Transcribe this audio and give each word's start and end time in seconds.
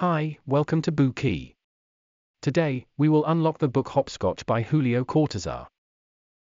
Hi, 0.00 0.38
welcome 0.46 0.80
to 0.82 0.92
Bookey. 0.92 1.56
Today, 2.40 2.86
we 2.98 3.08
will 3.08 3.24
unlock 3.24 3.58
the 3.58 3.66
book 3.66 3.88
Hopscotch 3.88 4.46
by 4.46 4.62
Julio 4.62 5.02
Cortazar. 5.02 5.66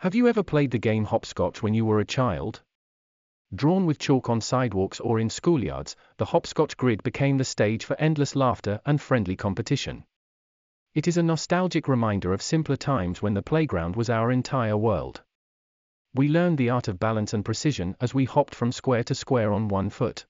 Have 0.00 0.14
you 0.14 0.28
ever 0.28 0.42
played 0.42 0.72
the 0.72 0.78
game 0.78 1.06
Hopscotch 1.06 1.62
when 1.62 1.72
you 1.72 1.86
were 1.86 2.00
a 2.00 2.04
child? 2.04 2.60
Drawn 3.54 3.86
with 3.86 3.98
chalk 3.98 4.28
on 4.28 4.42
sidewalks 4.42 5.00
or 5.00 5.18
in 5.18 5.30
schoolyards, 5.30 5.96
the 6.18 6.26
hopscotch 6.26 6.76
grid 6.76 7.02
became 7.02 7.38
the 7.38 7.44
stage 7.46 7.86
for 7.86 7.98
endless 7.98 8.36
laughter 8.36 8.78
and 8.84 9.00
friendly 9.00 9.36
competition. 9.36 10.04
It 10.92 11.08
is 11.08 11.16
a 11.16 11.22
nostalgic 11.22 11.88
reminder 11.88 12.34
of 12.34 12.42
simpler 12.42 12.76
times 12.76 13.22
when 13.22 13.32
the 13.32 13.40
playground 13.40 13.96
was 13.96 14.10
our 14.10 14.30
entire 14.30 14.76
world. 14.76 15.22
We 16.12 16.28
learned 16.28 16.58
the 16.58 16.68
art 16.68 16.88
of 16.88 17.00
balance 17.00 17.32
and 17.32 17.42
precision 17.42 17.96
as 18.02 18.12
we 18.12 18.26
hopped 18.26 18.54
from 18.54 18.70
square 18.70 19.04
to 19.04 19.14
square 19.14 19.50
on 19.50 19.68
one 19.68 19.88
foot. 19.88 20.26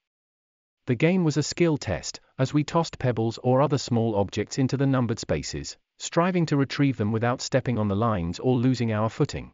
The 0.85 0.95
game 0.95 1.25
was 1.25 1.35
a 1.35 1.43
skill 1.43 1.77
test, 1.77 2.20
as 2.37 2.53
we 2.53 2.63
tossed 2.63 2.97
pebbles 2.99 3.37
or 3.43 3.61
other 3.61 3.77
small 3.77 4.15
objects 4.15 4.57
into 4.57 4.77
the 4.77 4.85
numbered 4.85 5.19
spaces, 5.19 5.77
striving 5.99 6.45
to 6.45 6.57
retrieve 6.57 6.97
them 6.97 7.11
without 7.11 7.41
stepping 7.41 7.77
on 7.77 7.87
the 7.87 7.95
lines 7.95 8.39
or 8.39 8.55
losing 8.55 8.91
our 8.91 9.09
footing. 9.09 9.51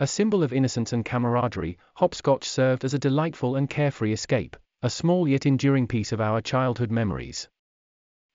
A 0.00 0.06
symbol 0.06 0.42
of 0.44 0.52
innocence 0.52 0.92
and 0.92 1.04
camaraderie, 1.04 1.76
hopscotch 1.94 2.48
served 2.48 2.84
as 2.84 2.94
a 2.94 2.98
delightful 2.98 3.56
and 3.56 3.68
carefree 3.68 4.12
escape, 4.12 4.56
a 4.80 4.88
small 4.88 5.26
yet 5.26 5.44
enduring 5.44 5.88
piece 5.88 6.12
of 6.12 6.20
our 6.20 6.40
childhood 6.40 6.92
memories. 6.92 7.48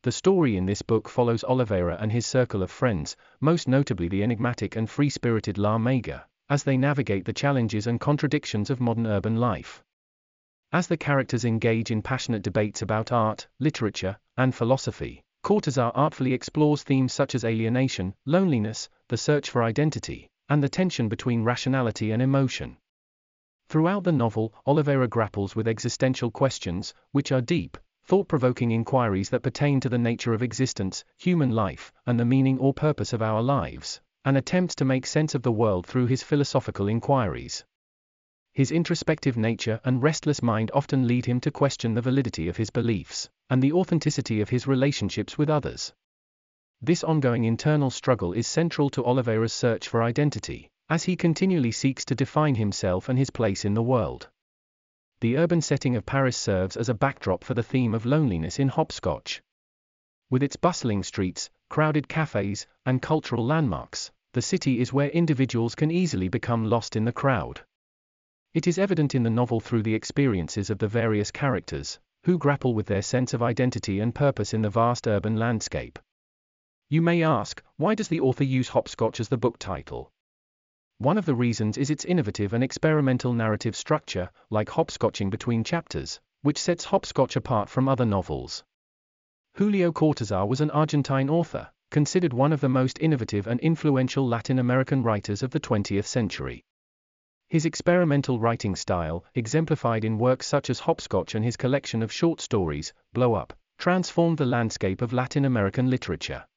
The 0.02 0.12
story 0.12 0.58
in 0.58 0.66
this 0.66 0.82
book 0.82 1.08
follows 1.08 1.46
Oliveira 1.46 1.96
and 2.02 2.12
his 2.12 2.26
circle 2.26 2.62
of 2.62 2.70
friends, 2.70 3.16
most 3.40 3.70
notably 3.70 4.10
the 4.10 4.24
enigmatic 4.24 4.76
and 4.76 4.90
free 4.90 5.10
spirited 5.10 5.58
La 5.58 5.77
Maga, 5.77 6.27
as 6.49 6.66
they 6.66 6.76
navigate 6.76 7.24
the 7.24 7.32
challenges 7.32 7.88
and 7.88 8.02
contradictions 8.02 8.70
of 8.70 8.82
modern 8.82 9.08
urban 9.08 9.38
life. 9.38 9.82
As 10.73 10.88
the 10.88 10.98
characters 10.98 11.45
engage 11.45 11.91
in 11.91 12.02
passionate 12.02 12.41
debates 12.41 12.82
about 12.82 13.12
art, 13.12 13.45
literature, 13.59 14.18
and 14.36 14.55
philosophy, 14.55 15.23
Cortazar 15.44 15.91
artfully 15.94 16.34
explores 16.34 16.82
themes 16.82 17.13
such 17.13 17.36
as 17.36 17.46
alienation, 17.46 18.16
loneliness, 18.26 18.90
the 19.07 19.16
search 19.16 19.51
for 19.51 19.62
identity, 19.62 20.32
and 20.49 20.63
the 20.63 20.68
tension 20.70 21.10
between 21.10 21.44
rationality 21.44 22.10
and 22.10 22.24
emotion. 22.24 22.77
Throughout 23.68 24.04
the 24.04 24.12
novel, 24.12 24.51
Oliveira 24.66 25.07
grapples 25.07 25.55
with 25.55 25.68
existential 25.68 26.32
questions, 26.32 26.96
which 27.12 27.32
are 27.32 27.40
deep, 27.40 27.77
thought 28.04 28.27
provoking 28.27 28.71
inquiries 28.71 29.29
that 29.29 29.44
pertain 29.44 29.79
to 29.79 29.90
the 29.90 29.99
nature 29.99 30.34
of 30.34 30.41
existence, 30.41 31.05
human 31.20 31.51
life, 31.51 31.94
and 32.07 32.20
the 32.20 32.26
meaning 32.26 32.57
or 32.57 32.74
purpose 32.74 33.13
of 33.13 33.21
our 33.21 33.44
lives, 33.44 34.01
and 34.26 34.35
attempts 34.35 34.74
to 34.74 34.85
make 34.85 35.05
sense 35.05 35.35
of 35.35 35.44
the 35.44 35.51
world 35.51 35.85
through 35.85 36.07
his 36.07 36.24
philosophical 36.24 36.88
inquiries. 36.88 37.63
His 38.54 38.71
introspective 38.71 39.35
nature 39.35 39.82
and 39.84 40.04
restless 40.04 40.43
mind 40.43 40.70
often 40.76 41.07
lead 41.07 41.26
him 41.26 41.40
to 41.40 41.49
question 41.49 41.96
the 41.96 42.04
validity 42.04 42.48
of 42.48 42.57
his 42.57 42.70
beliefs, 42.70 43.27
and 43.49 43.63
the 43.63 43.73
authenticity 43.73 44.41
of 44.41 44.49
his 44.49 44.68
relationships 44.68 45.40
with 45.40 45.49
others. 45.49 45.91
This 46.79 47.04
ongoing 47.04 47.45
internal 47.45 47.90
struggle 47.90 48.32
is 48.32 48.45
central 48.45 48.91
to 48.91 49.04
Oliveira's 49.04 49.54
search 49.54 49.90
for 49.90 50.04
identity, 50.04 50.70
as 50.87 51.05
he 51.05 51.15
continually 51.15 51.71
seeks 51.71 52.05
to 52.05 52.13
define 52.13 52.54
himself 52.54 53.10
and 53.10 53.18
his 53.18 53.32
place 53.32 53.65
in 53.65 53.73
the 53.73 53.82
world. 53.82 54.29
The 55.21 55.38
urban 55.38 55.62
setting 55.62 55.95
of 55.95 56.05
Paris 56.05 56.38
serves 56.38 56.77
as 56.77 56.90
a 56.90 56.93
backdrop 56.93 57.43
for 57.43 57.55
the 57.55 57.63
theme 57.63 57.95
of 57.95 58.05
loneliness 58.05 58.60
in 58.60 58.67
Hopscotch. 58.67 59.41
With 60.29 60.43
its 60.43 60.57
bustling 60.57 61.01
streets, 61.01 61.49
crowded 61.70 62.07
cafes, 62.07 62.67
and 62.85 63.01
cultural 63.01 63.43
landmarks, 63.43 64.12
the 64.34 64.44
city 64.44 64.79
is 64.79 64.94
where 64.94 65.09
individuals 65.09 65.73
can 65.73 65.90
easily 65.90 66.28
become 66.28 66.66
lost 66.66 66.95
in 66.95 67.06
the 67.06 67.12
crowd. 67.12 67.62
It 68.53 68.68
is 68.68 68.78
evident 68.78 69.16
in 69.16 69.23
the 69.23 69.31
novel 69.31 69.59
through 69.59 69.81
the 69.81 69.96
experiences 69.96 70.69
of 70.69 70.78
the 70.78 70.88
various 70.88 71.31
characters, 71.31 72.00
who 72.23 72.38
grapple 72.38 72.75
with 72.75 72.85
their 72.85 73.01
sense 73.01 73.34
of 73.34 73.41
identity 73.41 74.00
and 74.00 74.13
purpose 74.13 74.53
in 74.53 74.62
the 74.62 74.69
vast 74.69 75.07
urban 75.07 75.38
landscape. 75.38 75.97
You 76.88 77.01
may 77.01 77.23
ask, 77.23 77.63
why 77.78 77.95
does 77.95 78.09
the 78.09 78.19
author 78.19 78.44
use 78.44 78.69
hopscotch 78.69 79.19
as 79.19 79.29
the 79.29 79.40
book 79.40 79.57
title? 79.57 80.12
One 81.00 81.18
of 81.18 81.25
the 81.25 81.34
reasons 81.34 81.79
is 81.79 81.90
its 81.90 82.06
innovative 82.06 82.53
and 82.53 82.63
experimental 82.63 83.33
narrative 83.33 83.75
structure, 83.75 84.29
like 84.51 84.69
hopscotching 84.69 85.31
between 85.31 85.63
chapters, 85.63 86.19
which 86.44 86.59
sets 86.59 86.85
hopscotch 86.85 87.35
apart 87.35 87.69
from 87.69 87.89
other 87.89 88.05
novels. 88.05 88.63
Julio 89.55 89.91
Cortazar 89.91 90.47
was 90.47 90.61
an 90.61 90.69
Argentine 90.69 91.28
author, 91.28 91.72
considered 91.89 92.33
one 92.33 92.53
of 92.53 92.61
the 92.61 92.69
most 92.69 92.99
innovative 92.99 93.47
and 93.47 93.59
influential 93.61 94.28
Latin 94.28 94.59
American 94.59 95.01
writers 95.01 95.41
of 95.41 95.49
the 95.49 95.59
20th 95.59 96.05
century. 96.05 96.63
His 97.53 97.68
experimental 97.68 98.40
writing 98.40 98.75
style, 98.75 99.24
exemplified 99.36 100.03
in 100.03 100.18
works 100.18 100.47
such 100.47 100.72
as 100.72 100.80
Hopscotch 100.80 101.36
and 101.36 101.46
his 101.46 101.56
collection 101.56 102.02
of 102.02 102.12
short 102.12 102.41
stories, 102.41 102.94
Blow 103.14 103.36
Up, 103.36 103.53
transformed 103.78 104.40
the 104.40 104.46
landscape 104.47 105.03
of 105.03 105.14
Latin 105.14 105.46
American 105.46 105.88
literature. 105.88 106.47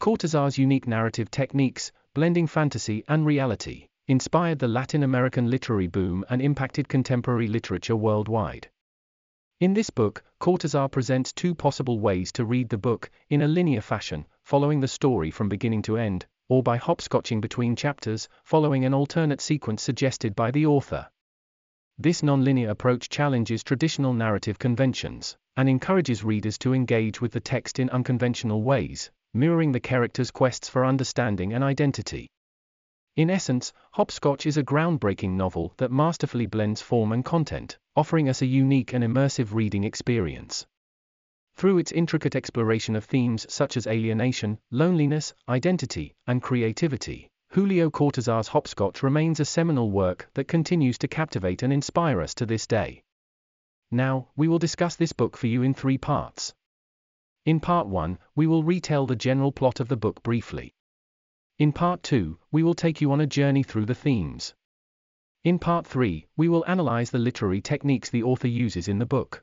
Cortazar's 0.00 0.56
unique 0.56 0.86
narrative 0.86 1.30
techniques, 1.30 1.92
blending 2.14 2.46
fantasy 2.46 3.04
and 3.08 3.26
reality, 3.26 3.88
inspired 4.08 4.58
the 4.58 4.68
Latin 4.68 5.02
American 5.02 5.50
literary 5.50 5.86
boom 5.86 6.24
and 6.30 6.40
impacted 6.40 6.88
contemporary 6.88 7.46
literature 7.46 7.94
worldwide. 7.94 8.70
In 9.60 9.74
this 9.74 9.90
book, 9.90 10.24
Cortazar 10.40 10.90
presents 10.90 11.30
two 11.34 11.54
possible 11.54 12.00
ways 12.00 12.32
to 12.32 12.46
read 12.46 12.70
the 12.70 12.78
book, 12.78 13.10
in 13.28 13.42
a 13.42 13.48
linear 13.48 13.82
fashion, 13.82 14.24
following 14.42 14.80
the 14.80 14.88
story 14.88 15.30
from 15.30 15.50
beginning 15.50 15.82
to 15.82 15.98
end, 15.98 16.24
or 16.48 16.62
by 16.62 16.78
hopscotching 16.78 17.40
between 17.40 17.76
chapters, 17.76 18.28
following 18.44 18.84
an 18.84 18.94
alternate 18.94 19.40
sequence 19.40 19.82
suggested 19.82 20.34
by 20.34 20.50
the 20.50 20.66
author. 20.66 21.08
This 21.98 22.22
nonlinear 22.22 22.70
approach 22.70 23.08
challenges 23.08 23.64
traditional 23.64 24.12
narrative 24.12 24.58
conventions, 24.58 25.36
and 25.56 25.68
encourages 25.68 26.22
readers 26.22 26.58
to 26.58 26.74
engage 26.74 27.20
with 27.20 27.32
the 27.32 27.40
text 27.40 27.78
in 27.78 27.88
unconventional 27.90 28.62
ways, 28.62 29.10
mirroring 29.32 29.72
the 29.72 29.80
character's 29.80 30.30
quests 30.30 30.68
for 30.68 30.84
understanding 30.84 31.52
and 31.54 31.64
identity. 31.64 32.28
In 33.16 33.30
essence, 33.30 33.72
Hopscotch 33.92 34.44
is 34.44 34.58
a 34.58 34.62
groundbreaking 34.62 35.30
novel 35.30 35.72
that 35.78 35.90
masterfully 35.90 36.44
blends 36.44 36.82
form 36.82 37.12
and 37.12 37.24
content, 37.24 37.78
offering 37.96 38.28
us 38.28 38.42
a 38.42 38.46
unique 38.46 38.92
and 38.92 39.02
immersive 39.02 39.54
reading 39.54 39.84
experience. 39.84 40.66
Through 41.56 41.78
its 41.78 41.90
intricate 41.90 42.36
exploration 42.36 42.94
of 42.96 43.06
themes 43.06 43.46
such 43.48 43.78
as 43.78 43.86
alienation, 43.86 44.58
loneliness, 44.70 45.32
identity, 45.48 46.14
and 46.26 46.42
creativity, 46.42 47.30
Julio 47.52 47.88
Cortazar's 47.88 48.48
Hopscotch 48.48 49.02
remains 49.02 49.40
a 49.40 49.46
seminal 49.46 49.90
work 49.90 50.28
that 50.34 50.48
continues 50.48 50.98
to 50.98 51.08
captivate 51.08 51.62
and 51.62 51.72
inspire 51.72 52.20
us 52.20 52.34
to 52.34 52.44
this 52.44 52.66
day. 52.66 53.02
Now, 53.90 54.28
we 54.36 54.48
will 54.48 54.58
discuss 54.58 54.96
this 54.96 55.14
book 55.14 55.34
for 55.34 55.46
you 55.46 55.62
in 55.62 55.72
three 55.72 55.96
parts. 55.96 56.52
In 57.46 57.60
part 57.60 57.86
1, 57.86 58.18
we 58.34 58.46
will 58.46 58.62
retell 58.62 59.06
the 59.06 59.16
general 59.16 59.50
plot 59.50 59.80
of 59.80 59.88
the 59.88 59.96
book 59.96 60.22
briefly. 60.22 60.74
In 61.58 61.72
part 61.72 62.02
2, 62.02 62.38
we 62.52 62.62
will 62.64 62.74
take 62.74 63.00
you 63.00 63.12
on 63.12 63.22
a 63.22 63.26
journey 63.26 63.62
through 63.62 63.86
the 63.86 63.94
themes. 63.94 64.54
In 65.42 65.58
part 65.58 65.86
3, 65.86 66.26
we 66.36 66.48
will 66.50 66.66
analyze 66.66 67.10
the 67.10 67.18
literary 67.18 67.62
techniques 67.62 68.10
the 68.10 68.24
author 68.24 68.48
uses 68.48 68.88
in 68.88 68.98
the 68.98 69.06
book. 69.06 69.42